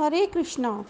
[0.00, 0.84] हरे कृष्णा।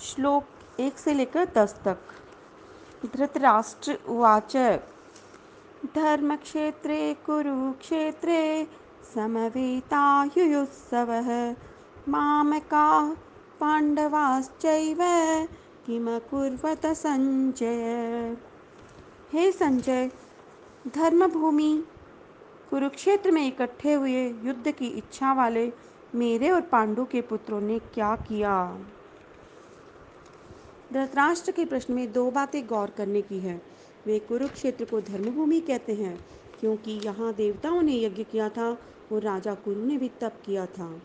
[0.00, 0.44] श्लोक
[0.80, 1.98] एक से लेकर दस तक।
[3.16, 4.80] धृतराष्ट्र उवाच,
[5.94, 8.68] धर्मक्षेत्रे, कुरुक्षेत्रे,
[9.14, 11.54] समवेतायुयुत्सवः,
[12.08, 13.16] मामकाः
[13.60, 14.98] पाण्डवाश्चैव
[15.86, 18.36] किमकुर्वत संजय?
[19.32, 20.10] हे संजय,
[20.94, 21.84] धर्मभूमि,
[22.70, 25.72] कुरुक्षेत्र में इकट्ठे हुए युद्ध की इच्छा वाले
[26.14, 28.78] मेरे और पांडु के पुत्रों ने क्या किया?
[30.92, 33.62] धृतराष्ट्र के प्रश्न में दो बातें गौर करने की है।
[34.06, 36.26] वे कुरुक्षेत्र को धर्मभूमि कहते हैं,
[36.60, 38.78] क्योंकि यहाँ देवताओं ने यज्ञ किया था
[39.12, 41.00] और राजा कुरु ने भी तप किया था।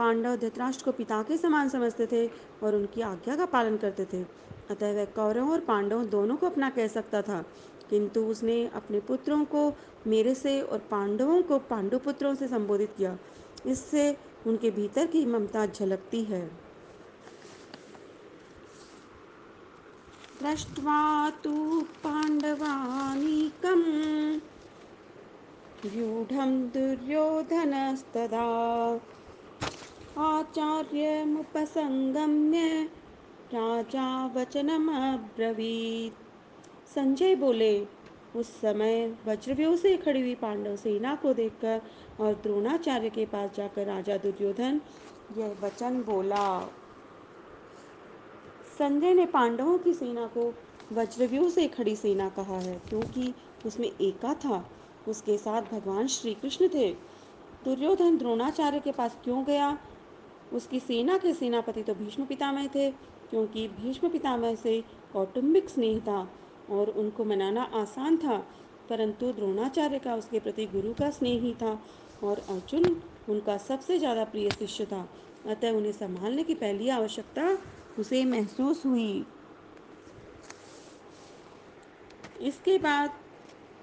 [0.00, 2.30] पांडव धृतराष्ट्र को पिता के समान समझते थे
[2.62, 4.22] और उनकी आज्ञा का पालन करते थे।
[4.70, 7.44] अतः वह कौरवों और पांडवों दोनों को अपना कह सकता था।
[7.90, 9.72] किंतु उसने अपने पुत्रों को
[10.06, 13.18] मेरे से और पांडवों को पांडु पुत्रों से संबोधित किया।
[13.66, 14.16] इससे
[14.46, 16.46] उनके भीतर की ममता झलकती है।
[20.42, 23.82] दृष्ट्वा तु पाण्डवानीकम्
[25.90, 28.40] व्यूढं दुर्योधनस्तदा
[30.50, 32.88] आचार्यमुपसंगम्य
[33.54, 36.14] राजा वचनमब्रवीत्
[36.94, 37.86] संजय बोले,
[38.36, 41.80] उस समय वज्रव्यूह से खड़ी हुई पांडव सेना को देखकर
[42.20, 44.80] और द्रोणाचार्य के पास जाकर राजा दुर्योधन
[45.38, 46.60] यह वचन बोला।
[48.78, 50.54] संजय ने पांडवों की सेना को
[50.92, 53.34] वज्रव्यूह से खड़ी सेना कहा है, क्योंकि
[53.66, 54.70] उसमें एका था,
[55.08, 56.96] उसके साथ भगवान श्री कृष्ण थे।
[57.64, 59.78] दुर्योधन द्रोणाचार्य के पास क्यों गया?
[60.52, 62.90] उसकी सेना के सेनापति तो भीष्म पितामह थे,
[63.30, 64.80] क्योंकि भीष्म पितामह से
[65.12, 66.26] कौटुंबिक स्नेह था
[66.70, 68.36] और उनको मनाना आसान था,
[68.90, 71.78] परंतु द्रोणाचार्य का उसके प्रति गुरु का स्नेह ही था
[72.22, 72.84] और अर्जुन
[73.28, 75.08] उनका सबसे ज़्यादा प्रिय शिष्य था।
[75.46, 77.56] अतः उन्हें संभालने की पहली आवश्यकता
[77.98, 79.24] उसे महसूस हुई।
[82.40, 83.10] इसके बाद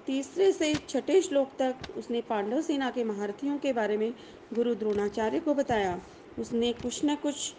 [0.06, 4.12] तीसरे से छठे श्लोक तक उसने पांडव सेना के महारथियों के बारे में
[4.54, 5.98] गुरु द्रोणाचार्य को बताया।
[6.38, 7.54] उसने कुछ न कुछ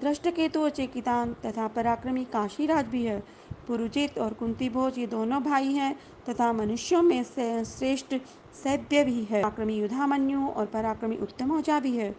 [0.00, 3.22] दृष्टकेतु और चेकितान तथा पराक्रमी काशीराज भी है
[3.68, 5.94] पुरुजित और कुंतीभोज ये दोनों भाई हैं
[6.28, 8.14] तथा मनुष्यों में से श्रेष्ठ
[8.62, 12.10] सैभ्य भी है। पराक्रमी युधामन्यु और पराक्रमी उत्तमौजा भी है।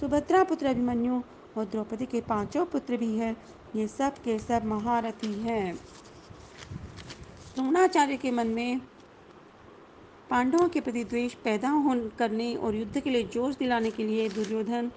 [0.00, 1.22] सुभद्रा पुत्र अभिमन्यु
[1.58, 3.36] और द्रौपदी के पाँचों पुत्र भी है।
[3.76, 5.74] ये सब के सब महारथी हैं।
[7.54, 8.80] द्रोणाचार्य के मन में
[10.30, 14.28] पांडवों के प्रति द्वेष पैदा हो करने और युद्ध के लिए जोश दिलाने के लिए
[14.28, 14.90] दुर्योधन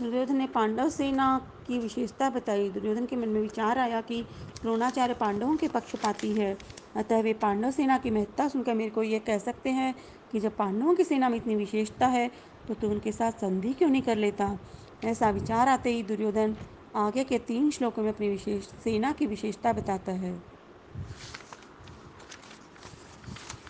[0.00, 1.26] दुर्योधन ने पांडव सेना
[1.66, 4.22] की विशेषता बताई। दुर्योधन के मन में विचार आया कि
[4.62, 6.56] द्रोणाचार्य पांडवों के पक्षपाती है,
[6.96, 9.94] अतः वे पांडव सेना की महत्ता सुनकर मेरे को यह कह सकते हैं
[10.32, 12.30] कि जब पांडवों की सेना में इतनी विशेषता है
[12.68, 14.58] तो तू उनके साथ संधि क्यों नहीं कर लेता?
[15.04, 16.56] ऐसा विचार आते ही दुर्योधन
[16.96, 20.32] आगे के तीन श्लोकों में अपनी विशेष, सेना की विशेषता बताता है।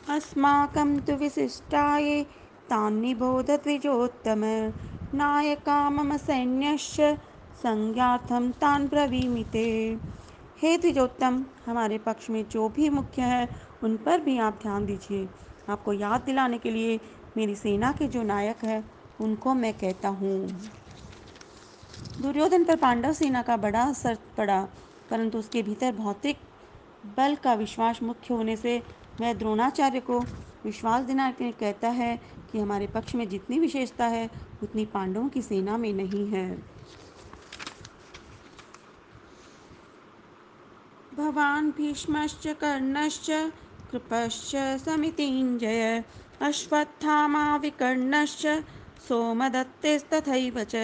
[0.08, 2.22] अस्माकं तु विशिष्टाये
[2.70, 4.42] तान्निबोधद्विजोत्तम
[5.14, 7.00] नायका मम सैन्यश्च
[7.56, 9.66] संज्ञार्थम तान ब्रवीमिते।
[10.62, 13.48] हे द्विजोत्तम, हमारे पक्ष में जो भी मुख्य है,
[13.82, 15.28] उन पर भी आप ध्यान दीजिए।
[15.68, 16.98] आपको याद दिलाने के लिए
[17.36, 18.82] मेरी सेना के जो नायक है,
[19.20, 20.38] उनको मैं कहता हूँ।
[22.22, 24.60] दुर्योधन पर पांडव सेना का बड़ा असर पड़ा,
[25.10, 26.38] परंतु उसके भीतर भौतिक
[27.16, 28.82] बल का विश्वास मुख्य होने से
[29.20, 30.18] वह द्रोणाचार्य को
[30.64, 32.20] विश्वास दिला के कहता है
[32.52, 34.30] कि हमारे पक्ष में जितनी विशेषता है,
[34.62, 36.74] उतनी पांडवों की सेना में नहीं है।
[41.14, 43.30] भवान् भीष्मश्च, कर्णश्च,
[43.90, 46.04] कृपश्च समितिञ्जय,
[46.40, 48.46] अश्वत्थामा, विकर्णश्च,
[49.08, 50.76] सोमदत्तेस्तथैव च।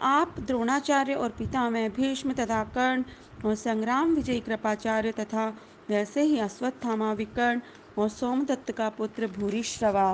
[0.00, 3.04] आप द्रोणाचार्य और पितामह भीष्म तथा कर्ण
[3.44, 7.60] और संग्राम विजयी कृपाचार्य तथा वैसे ही अश्वत्थामा, विकर्ण
[7.98, 10.08] और सोमदत्त का पुत्र भूरिश्रवा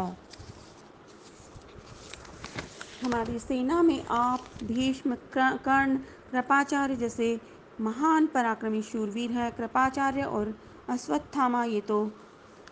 [3.02, 5.96] हमारी सेना में आप भीष्म कर्ण,
[6.32, 7.38] कृपाचार्य जैसे
[7.80, 10.54] महान पराक्रमी शूरवीर है। कृपाचार्य और
[10.88, 12.04] अश्वत्थामा, ये तो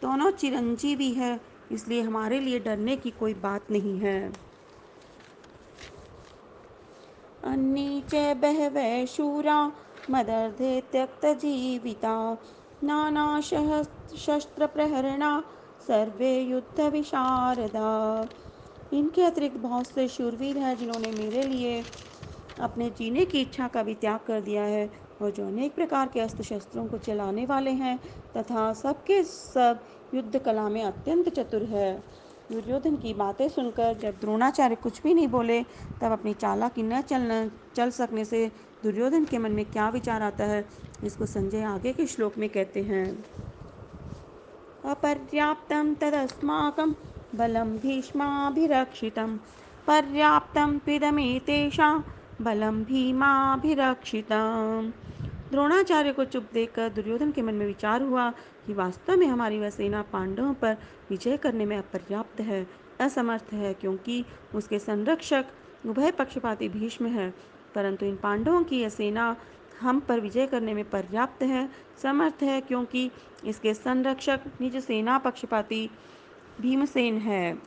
[0.03, 1.41] दोनों चिरंजीवी है,
[1.73, 4.33] इसलिए हमारे लिए डरने की कोई बात नहीं है।
[7.45, 9.61] अन्ये च बहवः शूरा
[10.11, 10.81] मदर्थे
[12.85, 14.13] नानाशस्त्रप्रहरणा
[15.87, 17.91] सर्वे युद्ध विशारदा
[18.93, 21.85] इनके अतिरिक्त बहुत से शूरवीर हैं जिन्होंने मेरे लिए
[22.61, 24.91] अपने जीने की इच्छा का भी त्याग कर दिया है
[25.23, 27.97] और जो अनेक प्रकार के अस्त्र शस्त्रों को चलाने वाले हैं
[28.37, 29.79] तथा सबके सब
[30.15, 32.03] युद्ध कला में अत्यंत चतुर है।
[32.51, 35.65] दुर्योधन की बातें सुनकर जब द्रोणाचार्य कुछ भी नहीं बोले,
[36.01, 38.51] तब अपनी चालाकी न चलना, चल सकने से
[38.85, 40.69] दुर्योधन के मन में क्या विचार आता है,
[41.05, 43.25] इसको संजय आगे के श्लोक में कहते हैं।
[44.85, 46.93] अपर्याप्तं तदस्माकं
[47.35, 49.39] बलं भीष्माभिरक्षितं।
[49.87, 52.01] पर्याप्तं पिदमेतेषां
[52.41, 54.93] बलं भीमाभिरक्षितम्।
[55.53, 58.31] द्रोणाचार्य को चुप देखकर दुर्योधन के मन में विचार हुआ
[58.67, 60.77] कि वास्तव में हमारी वह सेना पांडवों पर
[61.11, 62.67] विजय करने में अपर्याप्त है,
[63.01, 65.45] असमर्थ है, क्योंकि उसके संरक्षक
[65.87, 67.35] उभय पक्षपाती भीष्म है।
[67.75, 69.37] परंतु इन पांडवों की यह सेना
[69.81, 71.69] हम पर विजय करने में पर्याप्त है,
[72.03, 73.11] समर्थ है, क्योंकि
[73.45, 75.91] इसके संरक्षक निज सेना पक्षपाती
[76.61, 77.59] भीमसेन है।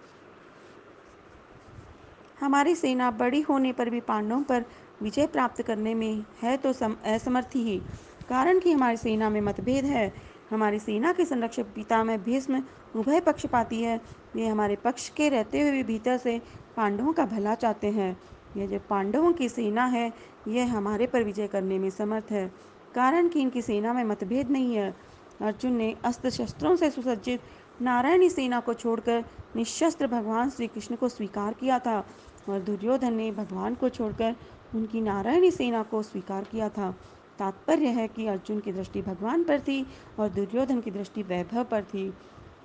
[2.40, 4.66] हमारी सेना बड़ी होने पर भी पांडवों पर
[5.02, 7.82] विजय प्राप्त करने में है तो सम, असमर्थी ही।
[8.30, 10.14] कारण कि हमारी सेना में मतभेद है।
[10.52, 12.64] हमारी सेना के संरक्षक पिता में भीष्म
[12.96, 14.02] उभय पक्षपाती है।
[14.36, 16.42] ये हमारे पक्ष के रहते हुए भी भीतर से
[16.78, 18.18] पांडवों का भला चाहते हैं।
[18.58, 20.14] यह जो पांडवों की सेना है,
[20.48, 22.52] यह हमारे पर विजय करने में समर्थ है।
[22.96, 24.96] कारण कि इनकी सेना में मतभेद नहीं है।
[25.42, 27.42] अर्जुन ने अस्त्र शस्त्रों से सुसज्जित
[27.82, 29.24] नारायणी सेना को छोड़कर
[29.56, 32.06] निशस्त्र भगवान श्री कृष्ण को स्वीकार किया था
[32.50, 34.36] और दुर्योधन ने भगवान को छोड़कर
[34.76, 36.96] उनकी नारायणी सेना को स्वीकार किया था।
[37.40, 39.86] तात्पर्य है कि अर्जुन की दृष्टि भगवान पर थी
[40.20, 42.14] और दुर्योधन की दृष्टि वैभव पर थी।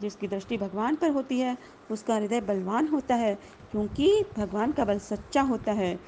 [0.01, 1.59] जिसकी दृष्टि भगवान पर होती है,
[1.91, 3.39] उसका हृदय बलवान होता है,
[3.71, 6.01] क्योंकि भगवान का बल सच्चा होता है।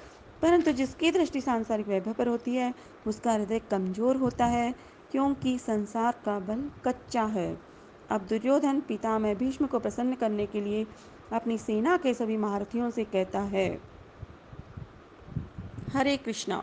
[0.43, 2.75] परंतु जिसकी दृष्टि सांसारिक वैभव पर होती है,
[3.07, 4.75] उसका हृदय कमज़ोर होता है,
[5.11, 7.59] क्योंकि संसार का बल कच्चा है।
[8.11, 10.87] अब दुर्योधन पितामह भीष्म को प्रसन्न करने के लिए
[11.33, 13.92] अपनी सेना के सभी महारथियों से कहता है।
[15.95, 16.63] हरे कृष्णा।